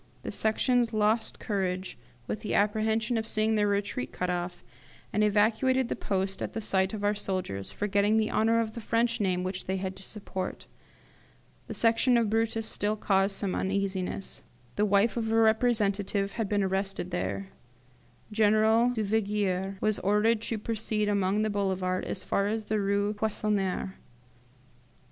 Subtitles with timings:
[0.23, 1.95] The Sections lost courage
[2.25, 4.63] with the apprehension of seeing their retreat cut off,
[5.13, 8.81] and evacuated the post at the sight of our soldiers, forgetting the honour of the
[8.81, 10.65] French name which they had to support.
[11.67, 14.41] The Section of Brutus still caused some uneasiness.
[14.75, 17.49] The wife of a representative had been arrested there.
[18.31, 23.97] General Duvigier was ordered to proceed along the Boulevard as far as the Rue Poissonniere.